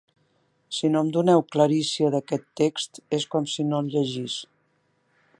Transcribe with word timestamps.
Si 0.75 0.87
no 0.93 1.01
em 1.03 1.09
doneu 1.17 1.43
clarícia 1.55 2.09
d'aquest 2.15 2.47
text, 2.61 3.01
és 3.19 3.27
com 3.35 3.47
si 3.57 3.67
no 3.73 3.83
el 3.85 3.93
llegís. 3.97 4.39